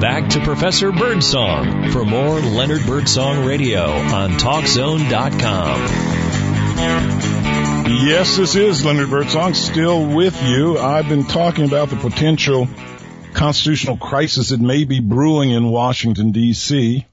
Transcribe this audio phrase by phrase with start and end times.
[0.00, 5.80] back to Professor Birdsong for more Leonard Birdsong Radio on TalkZone.com.
[8.06, 10.78] Yes, this is Leonard Birdsong still with you.
[10.78, 12.68] I've been talking about the potential
[13.34, 17.04] constitutional crisis that may be brewing in Washington, D.C.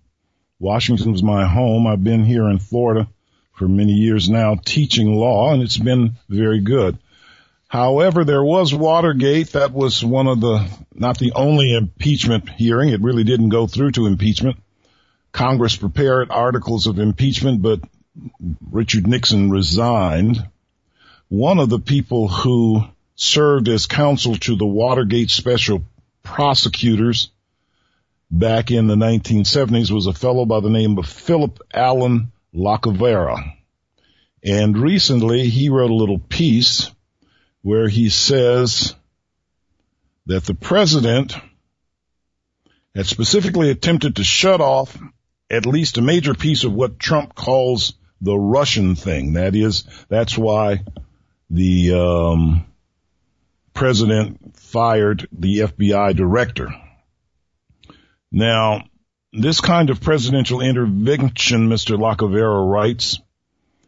[0.60, 1.88] Washington's my home.
[1.88, 3.08] I've been here in Florida
[3.54, 7.00] for many years now teaching law and it's been very good.
[7.68, 9.54] However, there was Watergate.
[9.54, 12.90] That was one of the, not the only impeachment hearing.
[12.90, 14.58] It really didn't go through to impeachment.
[15.32, 17.82] Congress prepared articles of impeachment, but
[18.72, 20.48] Richard Nixon resigned.
[21.28, 22.84] One of the people who
[23.16, 25.84] served as counsel to the Watergate special
[26.24, 27.30] prosecutors
[28.30, 33.54] back in the 1970s was a fellow by the name of Philip Allen Lacovara.
[34.44, 36.92] And recently he wrote a little piece
[37.66, 38.94] where he says
[40.28, 41.36] that the president
[42.94, 44.96] had specifically attempted to shut off
[45.50, 49.34] at least a major piece of what Trump calls the Russian thing.
[49.34, 50.84] That is, that's why
[51.50, 52.68] the um,
[53.74, 56.70] president fired the FBI director.
[58.32, 58.84] Now,
[59.34, 61.98] this kind of presidential intervention, Mr.
[61.98, 63.22] Lacovara writes,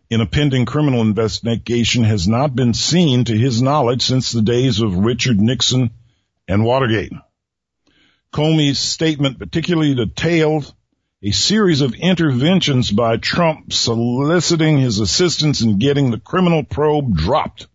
[0.10, 4.80] in a pending criminal investigation has not been seen to his knowledge since the days
[4.80, 5.92] of Richard Nixon
[6.48, 7.12] and Watergate.
[8.32, 10.74] Comey's statement particularly detailed
[11.22, 17.68] a series of interventions by Trump soliciting his assistance in getting the criminal probe dropped.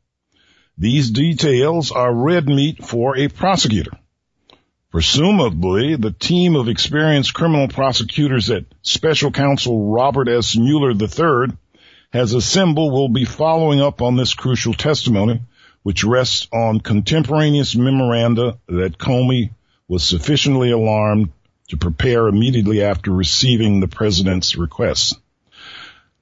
[0.79, 3.99] These details are red meat for a prosecutor.
[4.91, 10.57] Presumably, the team of experienced criminal prosecutors at Special Counsel Robert S.
[10.57, 11.57] Mueller III
[12.13, 15.41] has assembled will be following up on this crucial testimony,
[15.83, 19.51] which rests on contemporaneous memoranda that Comey
[19.89, 21.31] was sufficiently alarmed
[21.69, 25.19] to prepare immediately after receiving the president's request.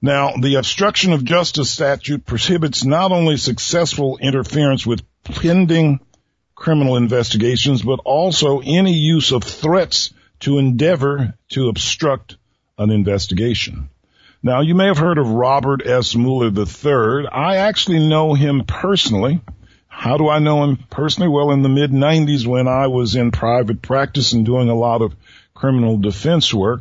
[0.01, 6.01] Now, the obstruction of justice statute prohibits not only successful interference with pending
[6.55, 12.39] criminal investigations, but also any use of threats to endeavor to obstruct
[12.79, 13.90] an investigation.
[14.43, 16.17] Now, you may have heard of Robert S.
[16.17, 17.29] Mueller III.
[17.31, 19.43] I actually know him personally.
[19.87, 21.29] How do I know him personally?
[21.29, 25.03] Well, in the mid 90s when I was in private practice and doing a lot
[25.03, 25.15] of
[25.53, 26.81] criminal defense work,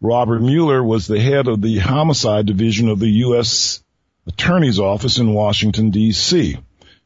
[0.00, 3.82] Robert Mueller was the head of the homicide division of the U.S.
[4.28, 6.56] Attorney's Office in Washington, D.C.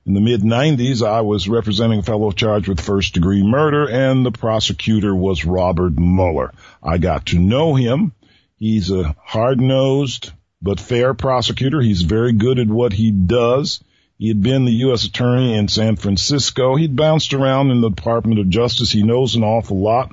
[0.05, 4.27] In the mid 90s, I was representing a fellow charged with first degree murder and
[4.27, 6.53] the prosecutor was Robert Mueller.
[6.83, 8.13] I got to know him
[8.59, 11.81] He's a hard-nosed but fair prosecutor.
[11.81, 13.83] He's very good at what he does.
[14.19, 15.05] He had been the U.S.
[15.05, 16.75] attorney in San Francisco.
[16.75, 18.91] He'd bounced around in the Department of Justice.
[18.91, 20.13] He knows an awful lot.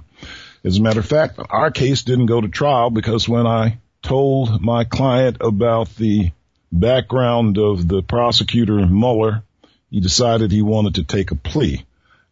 [0.66, 4.62] As a matter of fact, our case didn't go to trial because when I told
[4.62, 6.32] my client about the
[6.72, 9.44] background of the prosecutor Mueller,
[9.90, 11.86] he decided he wanted to take a plea.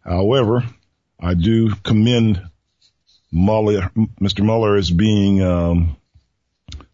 [0.04, 0.66] However,
[1.20, 2.42] I do commend
[3.32, 4.44] Mueller, Mr.
[4.44, 5.96] Mueller as being um,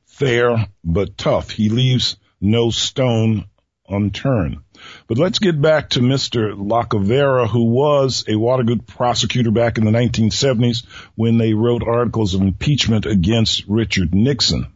[0.07, 1.51] fair but tough.
[1.51, 3.45] He leaves no stone
[3.87, 4.57] unturned.
[5.07, 6.53] But let's get back to Mr.
[6.53, 10.85] Lacovara, who was a Watergate prosecutor back in the 1970s
[11.15, 14.67] when they wrote articles of impeachment against Richard Nixon.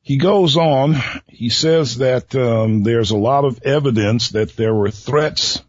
[0.00, 0.96] He goes on,
[1.28, 5.62] he says that um, there's a lot of evidence that there were threats.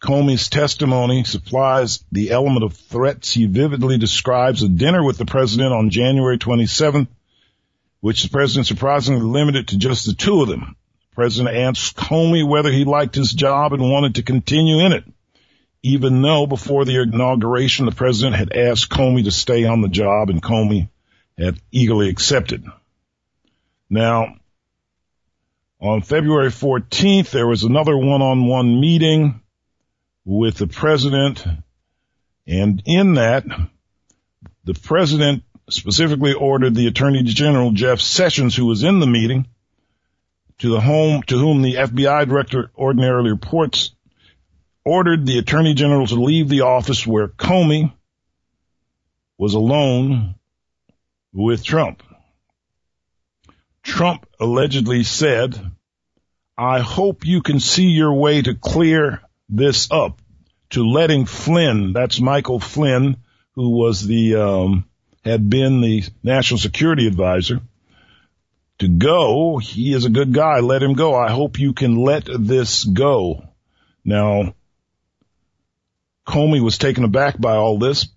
[0.00, 3.32] Comey's testimony supplies the element of threats.
[3.32, 7.08] He vividly describes a dinner with the president on January 27th
[8.00, 10.76] which the president surprisingly limited to just the two of them.
[11.10, 15.04] The president asked Comey whether he liked his job and wanted to continue in it,
[15.82, 20.30] even though before the inauguration the president had asked Comey to stay on the job
[20.30, 20.88] and Comey
[21.38, 22.64] had eagerly accepted.
[23.88, 24.36] Now,
[25.80, 29.40] on February 14th, there was another one-on-one meeting
[30.24, 31.44] with the president,
[32.46, 33.44] and in that,
[34.64, 39.46] the president specifically ordered the Attorney General Jeff Sessions, who was in the meeting,
[40.58, 43.94] to the home to whom the FBI director ordinarily reports,
[44.84, 47.92] ordered the Attorney General to leave the office where Comey
[49.38, 50.34] was alone
[51.32, 52.02] with Trump.
[53.82, 55.58] Trump allegedly said,
[56.58, 60.20] I hope you can see your way to clear this up,
[60.70, 63.16] to letting Flynn, that's Michael Flynn,
[63.54, 64.84] who was the um,
[65.24, 67.60] had been the national security advisor
[68.78, 69.58] to go.
[69.58, 70.60] He is a good guy.
[70.60, 71.14] Let him go.
[71.14, 73.44] I hope you can let this go.
[74.04, 74.54] Now,
[76.26, 78.08] Comey was taken aback by all this,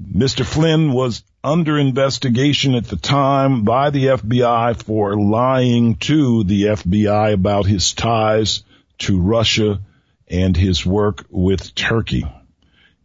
[0.00, 0.46] Mr.
[0.46, 7.32] Flynn was under investigation at the time by the FBI for lying to the FBI
[7.32, 8.62] about his ties
[8.98, 9.80] to Russia
[10.28, 12.24] and his work with Turkey.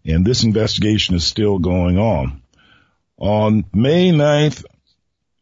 [0.06, 2.43] And this investigation is still going on.
[3.18, 4.66] On May 9th,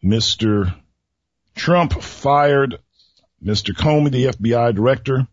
[0.03, 0.75] Mr.
[1.56, 2.77] Trump fired
[3.44, 3.73] Mr.
[3.75, 5.27] Comey, the FBI director.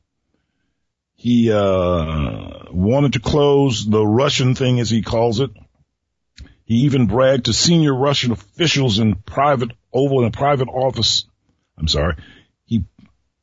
[1.15, 5.51] He uh, wanted to close the Russian thing, as he calls it.
[6.65, 11.25] He even bragged to senior Russian officials in private Oval in a private office.
[11.77, 12.17] I'm sorry.
[12.67, 12.85] He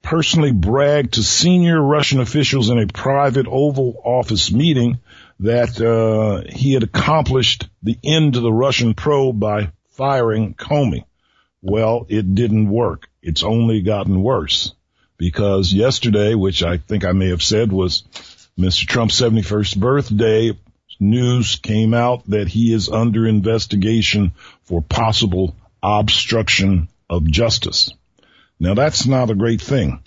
[0.01, 4.99] personally bragged to senior Russian officials in a private Oval Office meeting
[5.39, 11.03] that uh, he had accomplished the end to the Russian probe by firing Comey.
[11.61, 13.07] Well, it didn't work.
[13.21, 14.73] It's only gotten worse
[15.17, 18.03] because yesterday, which I think I may have said was
[18.57, 18.85] Mr.
[18.87, 20.51] Trump's 71st birthday,
[20.99, 24.33] news came out that he is under investigation
[24.63, 27.91] for possible obstruction of justice.
[28.59, 30.01] Now that's not a great thing.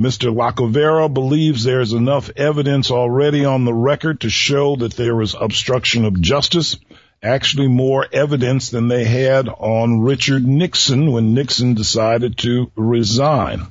[0.00, 0.30] Mr.
[0.30, 6.04] Lacovara believes there's enough evidence already on the record to show that there was obstruction
[6.04, 6.76] of justice.
[7.22, 13.68] Actually more evidence than they had on Richard Nixon when Nixon decided to resign.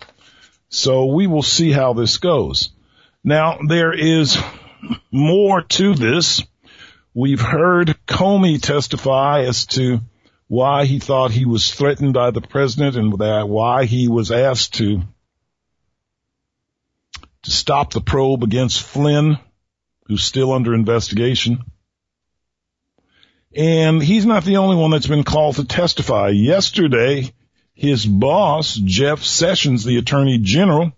[0.69, 2.71] So we will see how this goes.
[3.23, 4.35] Now there is
[5.11, 6.41] more to this.
[7.13, 10.01] We've heard Comey testify as to
[10.47, 13.13] why he thought he was threatened by the president and
[13.47, 15.03] why he was asked to
[17.45, 19.37] to stop the probe against Flynn,
[20.07, 21.63] who's still under investigation.
[23.55, 26.29] And he's not the only one that's been called to testify.
[26.29, 27.31] Yesterday,
[27.73, 30.91] his boss, Jeff Sessions, the attorney general,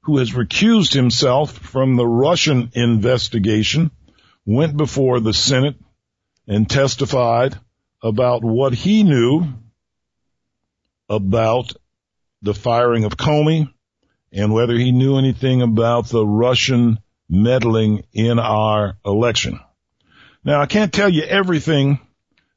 [0.00, 3.90] who has recused himself from the Russian investigation,
[4.46, 5.76] went before the Senate
[6.46, 7.58] and testified
[8.02, 9.46] about what he knew
[11.08, 11.72] about
[12.42, 13.73] the firing of Comey
[14.34, 16.98] and whether he knew anything about the Russian
[17.28, 19.60] meddling in our election.
[20.44, 22.00] Now, I can't tell you everything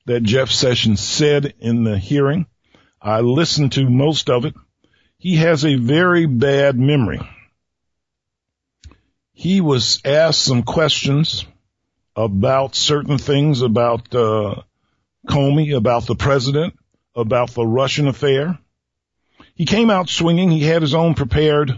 [0.06, 2.48] that Jeff Sessions said in the hearing.
[3.02, 4.56] I listened to most of it.
[5.20, 7.20] He has a very bad memory.
[9.34, 11.46] He was asked some questions
[12.16, 14.64] about certain things about uh,
[15.28, 16.74] Comey, about the president,
[17.16, 18.58] about the Russian affair.
[19.58, 20.52] He came out swinging.
[20.52, 21.72] He had his own prepared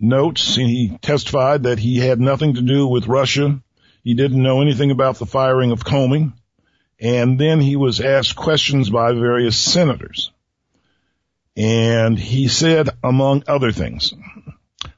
[0.00, 0.56] notes.
[0.56, 3.60] And he testified that he had nothing to do with Russia.
[4.02, 6.32] He didn't know anything about the firing of Comey.
[6.98, 10.32] And then he was asked questions by various senators.
[11.58, 14.14] And he said, among other things,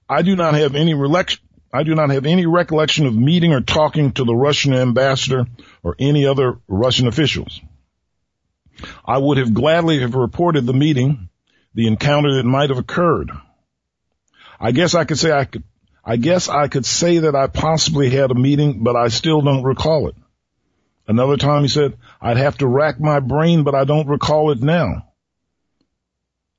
[0.08, 1.40] I do not have any recollection.
[1.72, 5.46] I do not have any recollection of meeting or talking to the Russian ambassador
[5.82, 7.60] or any other Russian officials.
[9.04, 11.28] I would have gladly have reported the meeting,
[11.74, 13.30] the encounter that might have occurred.
[14.60, 15.64] I guess I could say I could,
[16.04, 19.64] I guess I could say that I possibly had a meeting, but I still don't
[19.64, 20.14] recall it.
[21.06, 24.62] Another time he said, I'd have to rack my brain, but I don't recall it
[24.62, 25.08] now.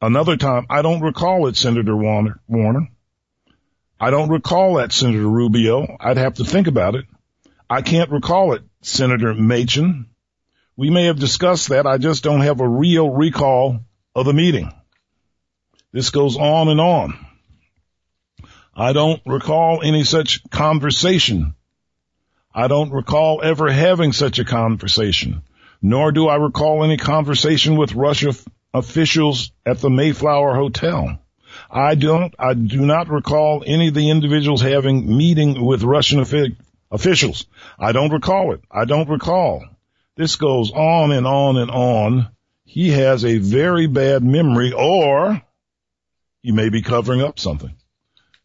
[0.02, 2.90] Another time, I don't recall it, Senator Warner.
[4.00, 5.98] I don't recall that, Senator Rubio.
[6.00, 7.06] I'd have to think about it.
[7.70, 10.06] I can't recall it, Senator Manchin.
[10.78, 11.88] We may have discussed that.
[11.88, 13.80] I just don't have a real recall
[14.14, 14.72] of the meeting.
[15.92, 17.26] This goes on and on.
[18.76, 21.56] I don't recall any such conversation.
[22.54, 25.44] I don't recall ever having such a conversation,
[25.82, 28.34] nor do I recall any conversation with Russia
[28.74, 31.20] officials at the Mayflower Hotel.
[31.72, 36.20] I don't, I do not recall any of the individuals having meeting with Russian
[36.92, 37.46] officials.
[37.80, 38.62] I don't recall it.
[38.70, 39.64] I don't recall.
[40.16, 42.30] This goes on and on and on.
[42.64, 45.42] He has a very bad memory or
[46.42, 47.76] he may be covering up something.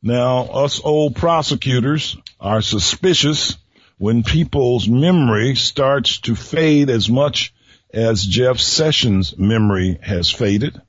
[0.03, 3.57] Now, us old prosecutors are suspicious
[3.99, 7.53] when people's memory starts to fade as much
[7.93, 10.81] as Jeff Sessions' memory has faded.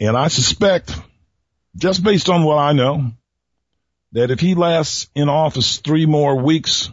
[0.00, 0.98] And I suspect,
[1.76, 3.12] just based on what I know,
[4.12, 6.90] that if he lasts in office three more weeks,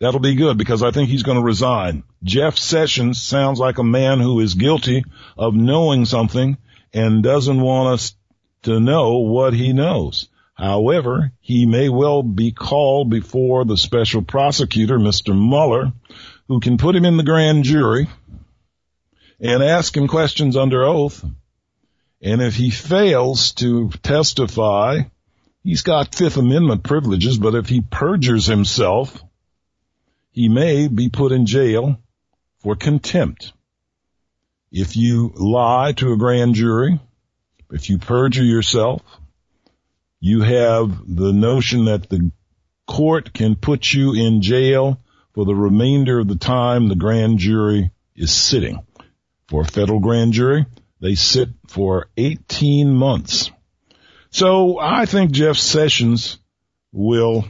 [0.00, 2.04] That'll be good because I think he's going to resign.
[2.22, 5.04] Jeff Sessions sounds like a man who is guilty
[5.36, 6.56] of knowing something
[6.92, 8.14] and doesn't want us
[8.62, 10.28] to know what he knows.
[10.54, 15.36] However, he may well be called before the special prosecutor, Mr.
[15.36, 15.92] Mueller,
[16.46, 18.08] who can put him in the grand jury
[19.40, 21.24] and ask him questions under oath.
[22.20, 25.02] And if he fails to testify,
[25.62, 29.22] he's got Fifth Amendment privileges, but if he perjures himself,
[30.38, 32.00] he may be put in jail
[32.60, 33.52] for contempt.
[34.70, 37.00] If you lie to a grand jury,
[37.72, 39.02] if you perjure yourself,
[40.20, 42.30] you have the notion that the
[42.86, 45.00] court can put you in jail
[45.34, 48.86] for the remainder of the time the grand jury is sitting.
[49.48, 50.66] For a federal grand jury,
[51.00, 53.50] they sit for 18 months.
[54.30, 56.38] So I think Jeff Sessions
[56.92, 57.44] will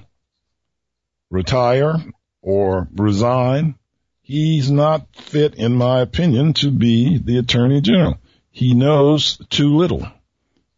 [1.28, 2.02] retire
[2.48, 3.74] or resign.
[4.22, 8.16] He's not fit, in my opinion, to be the attorney general.
[8.50, 10.08] He knows too little,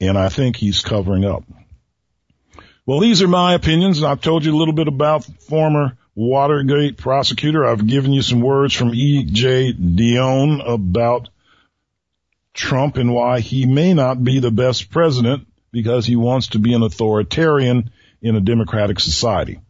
[0.00, 1.44] and I think he's covering up.
[2.86, 4.02] Well, these are my opinions.
[4.02, 7.64] I've told you a little bit about former Watergate prosecutor.
[7.64, 9.74] I've given you some words from E.J.
[9.74, 11.28] Dionne about
[12.52, 16.74] Trump and why he may not be the best president because he wants to be
[16.74, 19.60] an authoritarian in a democratic society.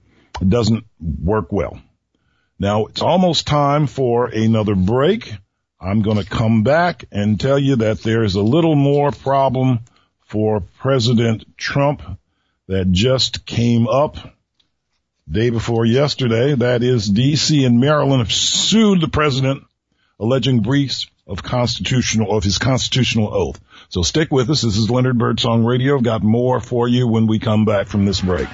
[0.40, 1.78] It doesn't work well.
[2.60, 5.32] Now it's almost time for another break.
[5.80, 9.80] I'm going to come back and tell you that there's a little more problem
[10.26, 12.02] for President Trump
[12.68, 14.18] that just came up
[15.28, 16.54] day before yesterday.
[16.54, 19.64] That is DC and Maryland have sued the president
[20.18, 23.58] alleging breach of constitutional, of his constitutional oath.
[23.88, 24.60] So stick with us.
[24.60, 25.96] This is Leonard Birdsong Radio.
[25.96, 28.48] I've got more for you when we come back from this break.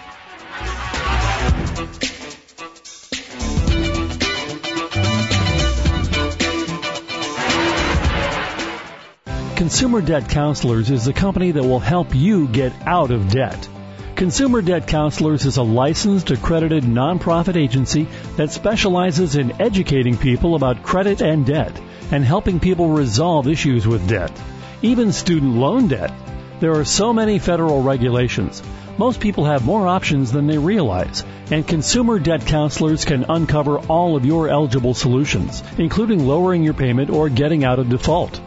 [9.57, 13.67] Consumer Debt Counselors is the company that will help you get out of debt.
[14.15, 20.83] Consumer Debt Counselors is a licensed, accredited nonprofit agency that specializes in educating people about
[20.83, 24.31] credit and debt and helping people resolve issues with debt,
[24.83, 26.13] even student loan debt.
[26.61, 28.63] There are so many federal regulations.
[28.99, 34.17] Most people have more options than they realize, and consumer debt counselors can uncover all
[34.17, 38.39] of your eligible solutions, including lowering your payment or getting out of default.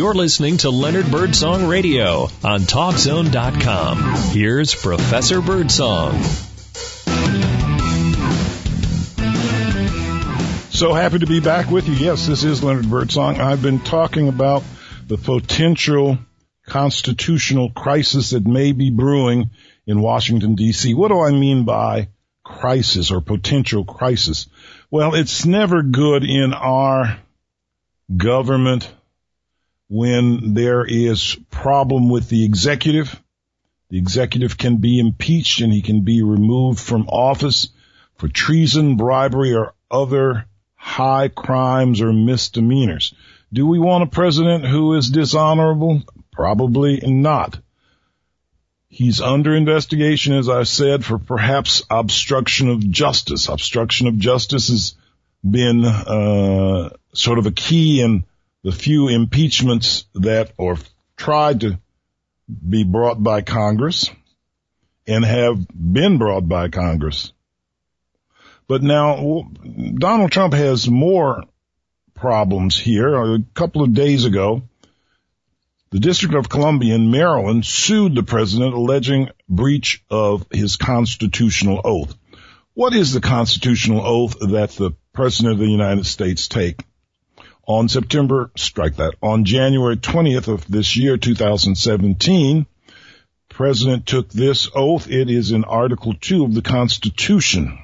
[0.00, 3.98] You're listening to Leonard Birdsong Radio on TalkZone.com.
[4.30, 6.22] Here's Professor Birdsong.
[10.70, 11.92] So happy to be back with you.
[11.96, 13.42] Yes, this is Leonard Birdsong.
[13.42, 14.62] I've been talking about
[15.06, 16.16] the potential
[16.66, 19.50] constitutional crisis that may be brewing
[19.86, 20.94] in Washington DC.
[20.94, 22.08] What do I mean by
[22.42, 24.48] crisis or potential crisis?
[24.90, 27.18] Well, it's never good in our
[28.16, 28.90] government
[29.90, 33.20] when there is problem with the executive.
[33.88, 37.70] The executive can be impeached and he can be removed from office
[38.14, 43.12] for treason, bribery, or other high crimes or misdemeanors.
[43.52, 46.02] Do we want a president who is dishonorable?
[46.30, 47.58] Probably not.
[48.88, 53.48] He's under investigation, as I said, for perhaps obstruction of justice.
[53.48, 54.94] Obstruction of justice has
[55.48, 58.24] been uh, sort of a key in
[58.62, 60.76] the few impeachments that or
[61.16, 61.78] tried to
[62.68, 64.10] be brought by Congress
[65.06, 67.32] and have been brought by Congress.
[68.68, 69.48] But now
[69.94, 71.42] Donald Trump has more
[72.14, 73.14] problems here.
[73.14, 74.62] A couple of days ago,
[75.90, 82.14] the District of Columbia in Maryland sued the president alleging breach of his constitutional oath.
[82.74, 86.84] What is the constitutional oath that the president of the United States take?
[87.70, 92.66] On September, strike that, on January 20th of this year, 2017,
[93.48, 95.08] President took this oath.
[95.08, 97.78] It is in Article 2 of the Constitution.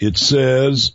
[0.00, 0.90] It says,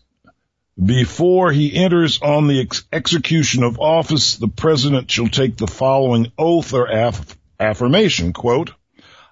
[0.78, 6.34] before he enters on the ex- execution of office, the president shall take the following
[6.38, 8.74] oath or aff- affirmation, quote,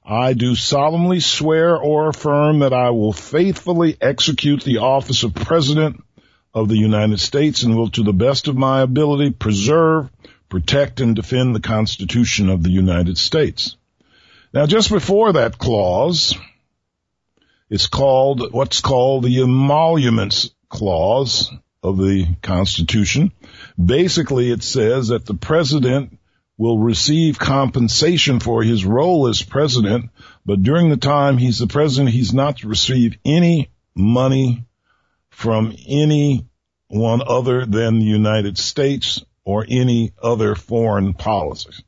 [0.05, 6.01] I do solemnly swear or affirm that I will faithfully execute the office of president
[6.55, 10.09] of the United States and will to the best of my ability preserve,
[10.47, 13.75] protect, and defend the Constitution of the United States.
[14.53, 16.33] Now just before that clause,
[17.69, 21.51] it's called what's called the emoluments clause
[21.83, 23.33] of the Constitution.
[23.83, 26.17] Basically it says that the president
[26.57, 30.09] will receive compensation for his role as president,
[30.45, 34.63] but during the time he's the president, he's not to receive any money
[35.35, 36.47] from any
[36.87, 41.83] one other than the United States or any other foreign policies.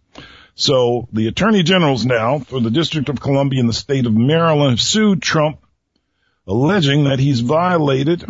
[0.56, 4.72] So the attorney generals now for the District of Columbia and the state of Maryland
[4.72, 5.62] have sued Trump
[6.46, 8.26] alleging that he's violated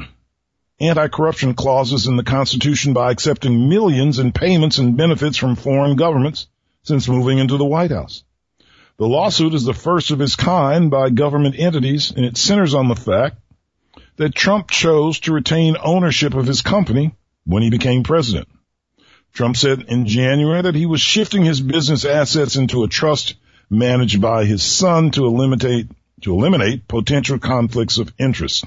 [0.79, 6.47] anti-corruption clauses in the Constitution by accepting millions in payments and benefits from foreign governments
[6.83, 8.24] since moving into the White House.
[8.97, 12.88] The lawsuit is the first of its kind by government entities and it centers on
[12.88, 13.38] the fact
[14.17, 18.47] that Trump chose to retain ownership of his company when he became president.
[19.33, 23.36] Trump said in January that he was shifting his business assets into a trust
[23.69, 25.88] managed by his son to eliminate,
[26.21, 28.65] to eliminate potential conflicts of interest.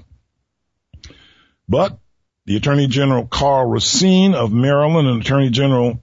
[1.69, 1.99] But
[2.47, 6.03] the Attorney General Karl Racine of Maryland and Attorney General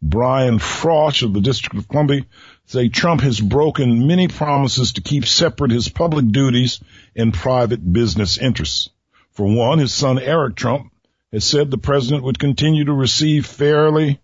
[0.00, 2.24] Brian Frosh of the District of Columbia
[2.68, 6.80] say Trump has broken many promises to keep separate his public duties
[7.16, 8.90] and private business interests.
[9.30, 10.92] For one, his son Eric Trump
[11.32, 14.20] has said the president would continue to receive fairly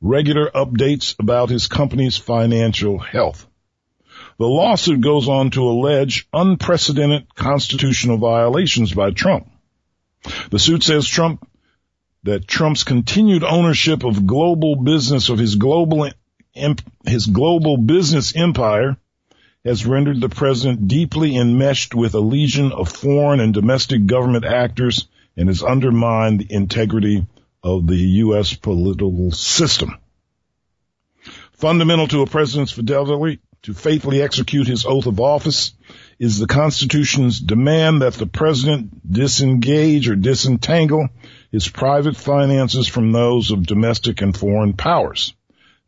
[0.00, 3.46] regular updates about his company's financial health.
[4.38, 9.48] The lawsuit goes on to allege unprecedented constitutional violations by Trump.
[10.50, 11.48] The suit says Trump
[12.24, 16.10] that Trump's continued ownership of global business of his global
[17.06, 18.96] his global business empire
[19.64, 25.08] has rendered the president deeply enmeshed with a legion of foreign and domestic government actors
[25.36, 27.26] and has undermined the integrity
[27.62, 28.54] of the U.S.
[28.54, 29.96] political system.
[31.52, 35.72] Fundamental to a president's fidelity to faithfully execute his oath of office
[36.18, 41.08] is the Constitution's demand that the president disengage or disentangle
[41.50, 45.34] his private finances from those of domestic and foreign powers.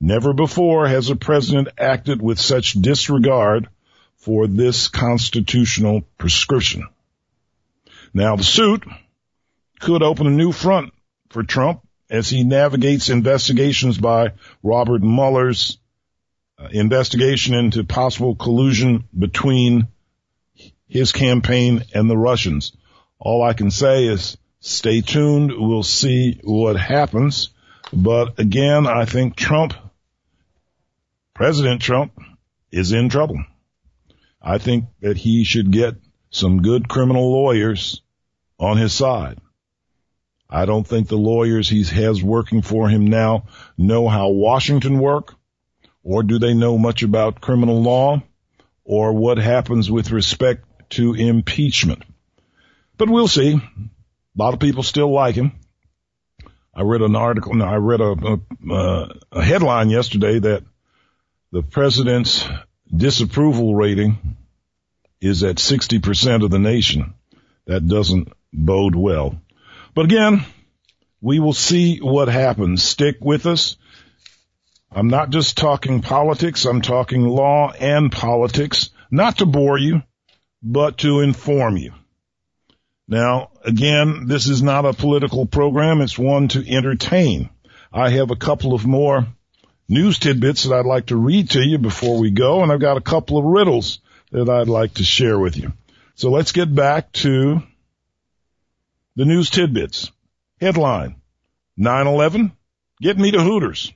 [0.00, 3.68] Never before has a president acted with such disregard
[4.16, 6.86] for this constitutional prescription.
[8.14, 8.84] Now the suit
[9.80, 10.92] could open a new front
[11.30, 14.32] for Trump as he navigates investigations by
[14.62, 15.78] Robert Mueller's
[16.58, 19.88] uh, investigation into possible collusion between
[20.88, 22.72] his campaign and the Russians.
[23.18, 25.52] All I can say is stay tuned.
[25.56, 27.50] We'll see what happens.
[27.92, 29.74] But again, I think Trump,
[31.38, 32.20] President Trump
[32.72, 33.44] is in trouble.
[34.42, 35.94] I think that he should get
[36.30, 38.02] some good criminal lawyers
[38.58, 39.38] on his side.
[40.50, 43.44] I don't think the lawyers he has working for him now
[43.76, 45.36] know how Washington work
[46.02, 48.20] or do they know much about criminal law
[48.82, 52.02] or what happens with respect to impeachment.
[52.96, 53.52] But we'll see.
[53.54, 53.62] A
[54.34, 55.52] lot of people still like him.
[56.74, 60.64] I read an article, no, I read a, a, uh, a headline yesterday that
[61.50, 62.46] the president's
[62.94, 64.36] disapproval rating
[65.20, 67.14] is at 60% of the nation.
[67.66, 69.40] That doesn't bode well.
[69.94, 70.44] But again,
[71.20, 72.82] we will see what happens.
[72.82, 73.76] Stick with us.
[74.90, 76.64] I'm not just talking politics.
[76.64, 80.02] I'm talking law and politics, not to bore you,
[80.62, 81.92] but to inform you.
[83.06, 86.00] Now, again, this is not a political program.
[86.00, 87.50] It's one to entertain.
[87.92, 89.26] I have a couple of more
[89.88, 92.96] news tidbits that I'd like to read to you before we go, and I've got
[92.96, 95.72] a couple of riddles that I'd like to share with you.
[96.14, 97.62] So let's get back to
[99.16, 100.10] the news tidbits.
[100.60, 101.16] Headline,
[101.78, 102.52] 9-11,
[103.00, 103.92] get me to Hooters.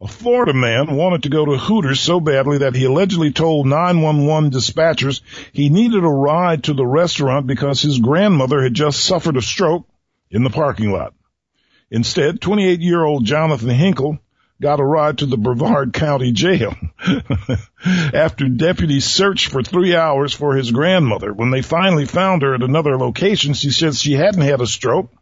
[0.00, 4.50] A Florida man wanted to go to Hooters so badly that he allegedly told 911
[4.50, 5.20] dispatchers
[5.52, 9.86] he needed a ride to the restaurant because his grandmother had just suffered a stroke
[10.28, 11.14] in the parking lot.
[11.88, 14.18] Instead, 28 year old Jonathan Hinkle
[14.62, 16.74] got a ride to the Brevard County Jail
[17.84, 21.32] after deputies searched for three hours for his grandmother.
[21.32, 25.12] When they finally found her at another location, she said she hadn't had a stroke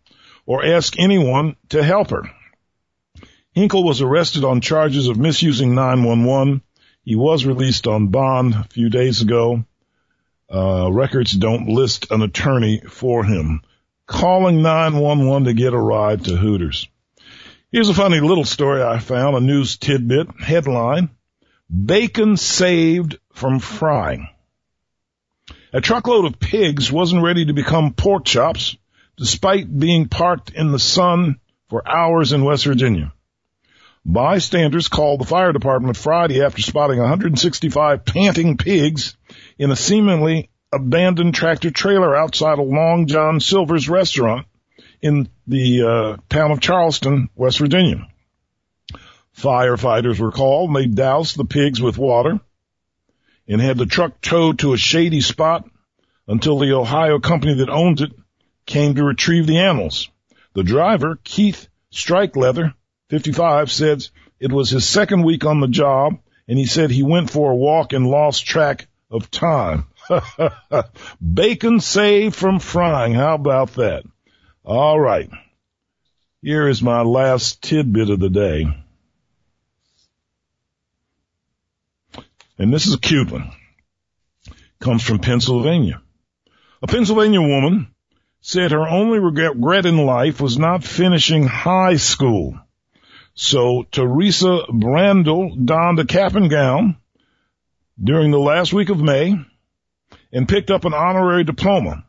[0.44, 2.24] or asked anyone to help her.
[3.52, 6.60] Hinkle was arrested on charges of misusing 911.
[7.02, 9.64] He was released on bond a few days ago.
[10.52, 13.62] Uh, records don't list an attorney for him.
[14.06, 16.88] Calling 911 to get a ride to Hooters.
[17.72, 21.10] Here's a funny little story I found, a news tidbit headline.
[21.70, 24.28] Bacon saved from frying.
[25.72, 28.76] A truckload of pigs wasn't ready to become pork chops
[29.16, 33.12] despite being parked in the sun for hours in West Virginia.
[34.04, 39.16] Bystanders called the fire department Friday after spotting 165 panting pigs
[39.60, 44.48] in a seemingly abandoned tractor trailer outside a Long John Silver's restaurant
[45.02, 48.06] in the uh, town of Charleston, West Virginia.
[49.36, 52.40] Firefighters were called and they doused the pigs with water
[53.48, 55.68] and had the truck towed to a shady spot
[56.28, 58.12] until the Ohio company that owns it
[58.66, 60.10] came to retrieve the animals.
[60.52, 62.74] The driver, Keith Strikeleather,
[63.08, 67.30] 55, says it was his second week on the job and he said he went
[67.30, 69.86] for a walk and lost track of time.
[71.34, 73.14] Bacon saved from frying.
[73.14, 74.04] How about that?
[74.70, 75.28] All right.
[76.42, 78.66] Here is my last tidbit of the day.
[82.56, 83.50] And this is a cute one.
[84.78, 86.00] Comes from Pennsylvania.
[86.82, 87.92] A Pennsylvania woman
[88.42, 92.56] said her only regret in life was not finishing high school.
[93.34, 96.96] So Teresa Brandel donned a cap and gown
[98.00, 99.34] during the last week of May
[100.32, 102.04] and picked up an honorary diploma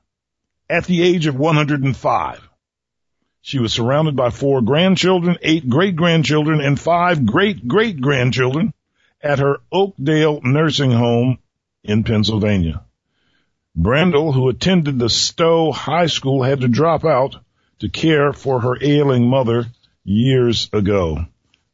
[0.69, 2.49] at the age of 105.
[3.41, 8.73] She was surrounded by four grandchildren, eight great grandchildren, and five great great grandchildren
[9.21, 11.39] at her Oakdale nursing home
[11.83, 12.83] in Pennsylvania.
[13.75, 17.37] Brandel, who attended the Stowe High School, had to drop out
[17.79, 19.67] to care for her ailing mother
[20.03, 21.25] years ago.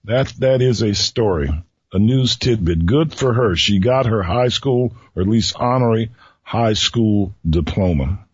[0.05, 1.49] That, that is a story,
[1.91, 2.85] a news tidbit.
[2.85, 3.55] Good for her.
[3.55, 6.11] She got her high school, or at least honorary
[6.43, 8.26] high school diploma.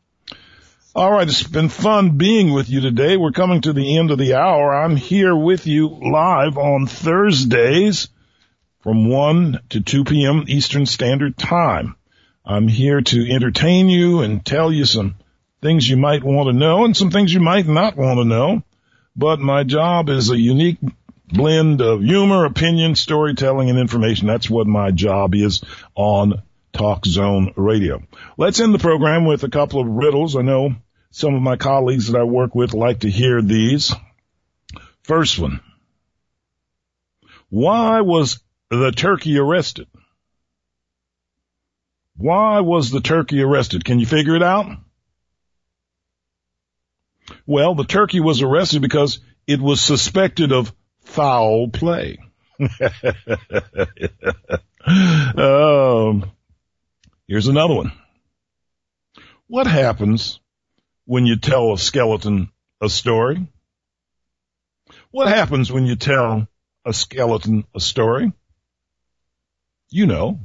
[0.96, 3.18] All right, it's been fun being with you today.
[3.18, 4.76] We're coming to the end of the hour.
[4.76, 8.10] I'm here with you live on Thursdays
[8.82, 10.44] from 1 to 2 p.m.
[10.46, 11.96] Eastern Standard Time.
[12.46, 15.16] I'm here to entertain you and tell you some
[15.64, 18.62] things you might want to know and some things you might not want to know.
[19.16, 20.78] But my job is a unique
[21.26, 24.28] blend of humor, opinion, storytelling, and information.
[24.28, 25.64] That's what my job is
[25.96, 28.04] on Talk Zone Radio.
[28.38, 30.36] Let's end the program with a couple of riddles.
[30.36, 30.76] I know
[31.14, 33.94] some of my colleagues that I work with like to hear these.
[35.04, 35.62] First one.
[37.50, 39.88] Why was the turkey arrested?
[42.18, 43.86] Why was the turkey arrested?
[43.86, 44.66] Can you figure it out?
[47.46, 52.18] Well, the turkey was arrested because it was suspected of foul play.
[55.38, 56.32] um,
[57.28, 57.92] Here's another one.
[59.48, 60.40] What happens
[61.06, 62.50] when you tell a skeleton
[62.82, 63.48] a story?
[65.12, 66.48] What happens when you tell
[66.86, 68.32] a skeleton a story?
[69.90, 70.40] You know,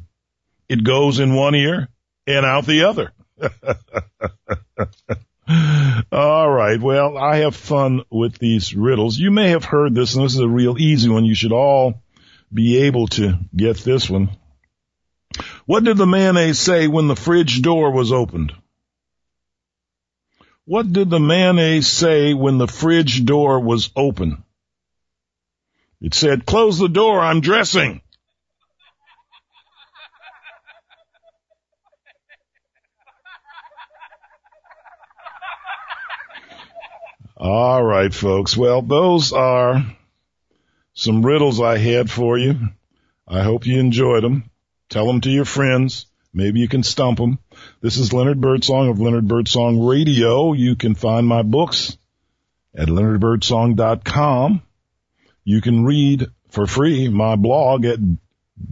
[0.68, 1.88] it goes in one ear
[2.26, 3.12] and out the other.
[6.12, 6.80] All right.
[6.80, 9.18] Well, I have fun with these riddles.
[9.18, 11.24] You may have heard this, and this is a real easy one.
[11.24, 12.02] You should all
[12.52, 14.30] be able to get this one.
[15.66, 18.52] What did the mayonnaise say when the fridge door was opened?
[20.68, 24.44] What did the mayonnaise say when the fridge door was open?
[26.02, 28.02] It said, close the door, I'm dressing.
[37.38, 38.54] All right, folks.
[38.54, 39.86] Well, those are
[40.92, 42.58] some riddles I had for you.
[43.26, 44.50] I hope you enjoyed them.
[44.90, 46.07] Tell them to your friends.
[46.32, 47.38] Maybe you can stump them.
[47.80, 50.52] This is Leonard Birdsong of Leonard Birdsong Radio.
[50.52, 51.98] You can find my books
[52.74, 54.62] at leonardbirdsong.com.
[55.44, 57.98] You can read for free my blog at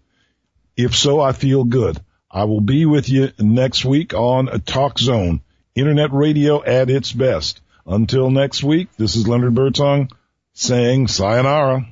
[0.77, 1.99] If so, I feel good.
[2.29, 5.41] I will be with you next week on a Talk Zone,
[5.73, 7.61] Internet radio at its best.
[7.85, 10.09] Until next week, this is Leonard Birdsong
[10.53, 11.87] saying sayonara.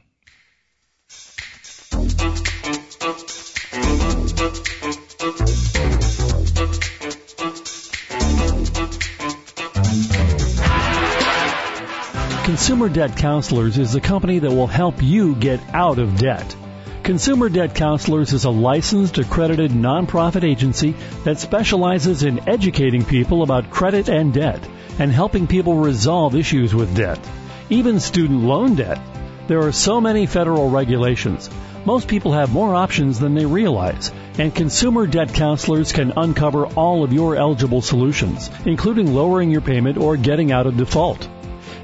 [12.44, 16.56] Consumer Debt Counselors is the company that will help you get out of debt.
[17.04, 23.70] Consumer Debt Counselors is a licensed, accredited nonprofit agency that specializes in educating people about
[23.70, 24.66] credit and debt
[25.00, 27.20] and helping people resolve issues with debt,
[27.70, 29.02] even student loan debt.
[29.50, 31.50] There are so many federal regulations.
[31.84, 37.04] Most people have more options than they realize, and consumer debt counselors can uncover all
[37.04, 41.28] of your eligible solutions, including lowering your payment or getting out of default.